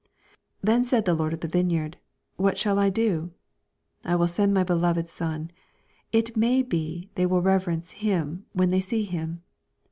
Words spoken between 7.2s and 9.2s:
will rpverenoe him when they see